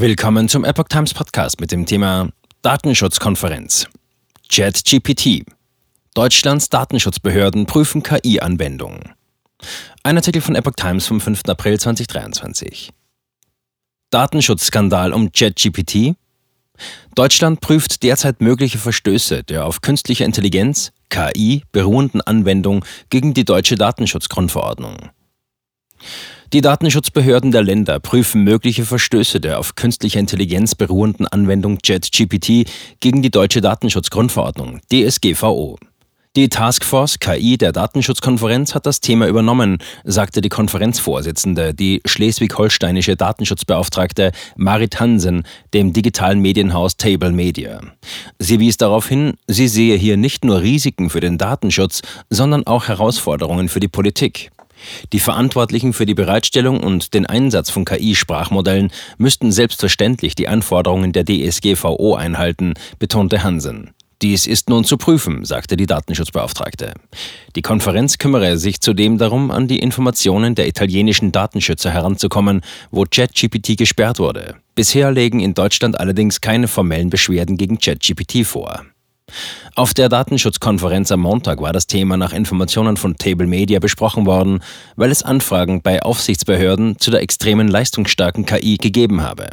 [0.00, 2.28] Willkommen zum Epoch Times Podcast mit dem Thema
[2.62, 3.88] Datenschutzkonferenz.
[4.48, 5.44] ChatGPT.
[6.14, 9.14] Deutschlands Datenschutzbehörden prüfen KI-Anwendungen.
[10.04, 11.40] Ein Artikel von Epoch Times vom 5.
[11.48, 12.90] April 2023.
[14.10, 16.14] Datenschutzskandal um ChatGPT.
[17.16, 23.74] Deutschland prüft derzeit mögliche Verstöße der auf künstlicher Intelligenz, KI, beruhenden Anwendung gegen die deutsche
[23.74, 25.10] Datenschutzgrundverordnung.
[26.54, 32.66] Die Datenschutzbehörden der Länder prüfen mögliche Verstöße der auf künstlicher Intelligenz beruhenden Anwendung JetGPT
[33.00, 35.78] gegen die deutsche Datenschutzgrundverordnung DSGVO.
[36.36, 44.32] Die Taskforce KI der Datenschutzkonferenz hat das Thema übernommen, sagte die Konferenzvorsitzende, die schleswig-holsteinische Datenschutzbeauftragte
[44.56, 45.42] Marit Hansen,
[45.74, 47.82] dem digitalen Medienhaus Table Media.
[48.38, 52.88] Sie wies darauf hin, sie sehe hier nicht nur Risiken für den Datenschutz, sondern auch
[52.88, 54.50] Herausforderungen für die Politik.
[55.12, 61.24] Die Verantwortlichen für die Bereitstellung und den Einsatz von KI-Sprachmodellen müssten selbstverständlich die Anforderungen der
[61.24, 63.90] DSGVO einhalten, betonte Hansen.
[64.20, 66.94] Dies ist nun zu prüfen, sagte die Datenschutzbeauftragte.
[67.54, 73.78] Die Konferenz kümmere sich zudem darum, an die Informationen der italienischen Datenschützer heranzukommen, wo ChatGPT
[73.78, 74.56] gesperrt wurde.
[74.74, 78.84] Bisher legen in Deutschland allerdings keine formellen Beschwerden gegen ChatGPT vor.
[79.78, 84.58] Auf der Datenschutzkonferenz am Montag war das Thema nach Informationen von Table Media besprochen worden,
[84.96, 89.50] weil es Anfragen bei Aufsichtsbehörden zu der extremen leistungsstarken KI gegeben habe.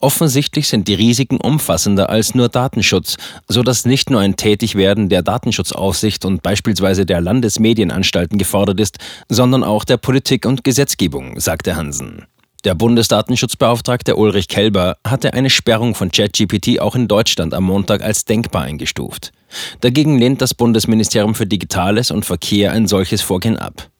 [0.00, 3.16] Offensichtlich sind die Risiken umfassender als nur Datenschutz,
[3.48, 8.98] so dass nicht nur ein Tätigwerden der Datenschutzaufsicht und beispielsweise der Landesmedienanstalten gefordert ist,
[9.30, 12.26] sondern auch der Politik und Gesetzgebung, sagte Hansen.
[12.64, 18.26] Der Bundesdatenschutzbeauftragte Ulrich Kelber hatte eine Sperrung von ChatGPT auch in Deutschland am Montag als
[18.26, 19.32] denkbar eingestuft.
[19.80, 23.90] Dagegen lehnt das Bundesministerium für Digitales und Verkehr ein solches Vorgehen ab.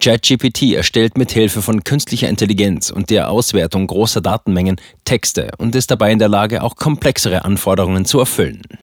[0.00, 5.90] ChatGPT erstellt mit Hilfe von künstlicher Intelligenz und der Auswertung großer Datenmengen Texte und ist
[5.90, 8.62] dabei in der Lage, auch komplexere Anforderungen zu erfüllen.